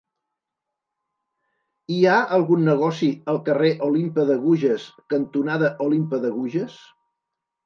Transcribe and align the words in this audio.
Hi 1.95 1.97
ha 2.11 2.15
algun 2.37 2.65
negoci 2.69 3.09
al 3.35 3.37
carrer 3.51 3.69
Olympe 3.89 4.25
de 4.31 4.39
Gouges 4.47 4.87
cantonada 5.17 5.71
Olympe 5.89 6.23
de 6.27 6.33
Gouges? 6.41 6.81